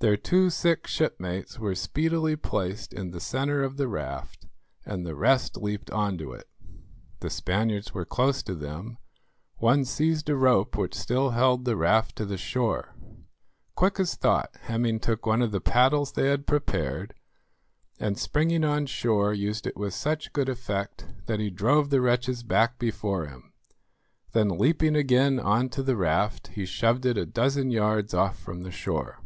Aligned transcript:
Their 0.00 0.16
two 0.16 0.50
sick 0.50 0.88
shipmates 0.88 1.60
were 1.60 1.76
speedily 1.76 2.34
placed 2.34 2.92
in 2.92 3.12
the 3.12 3.20
centre 3.20 3.62
of 3.62 3.76
the 3.76 3.86
raft, 3.86 4.46
and 4.84 5.06
the 5.06 5.14
rest 5.14 5.56
leaped 5.56 5.92
on 5.92 6.18
to 6.18 6.32
it. 6.32 6.48
The 7.20 7.30
Spaniards 7.30 7.94
were 7.94 8.04
close 8.04 8.42
to 8.42 8.56
them; 8.56 8.98
one 9.58 9.84
seized 9.84 10.28
a 10.28 10.34
rope 10.34 10.76
which 10.76 10.96
still 10.96 11.30
held 11.30 11.64
the 11.64 11.76
raft 11.76 12.16
to 12.16 12.24
the 12.24 12.36
shore. 12.36 12.96
Quick 13.76 14.00
as 14.00 14.16
thought 14.16 14.52
Hemming 14.62 14.98
took 14.98 15.24
one 15.24 15.40
of 15.40 15.52
the 15.52 15.60
paddles 15.60 16.10
they 16.14 16.30
had 16.30 16.48
prepared, 16.48 17.14
and 18.00 18.18
springing 18.18 18.64
on 18.64 18.86
shore, 18.86 19.32
used 19.32 19.68
it 19.68 19.76
with 19.76 19.94
such 19.94 20.32
good 20.32 20.48
effect 20.48 21.06
that 21.26 21.38
he 21.38 21.48
drove 21.48 21.90
the 21.90 22.00
wretches 22.00 22.42
back 22.42 22.76
before 22.76 23.26
him, 23.26 23.52
then 24.32 24.48
leaping 24.58 24.96
again 24.96 25.38
on 25.38 25.68
to 25.68 25.80
the 25.80 25.94
raft, 25.96 26.48
he 26.48 26.66
shoved 26.66 27.06
it 27.06 27.16
a 27.16 27.24
dozen 27.24 27.70
yards 27.70 28.12
off 28.12 28.36
from 28.36 28.64
the 28.64 28.72
shore. 28.72 29.20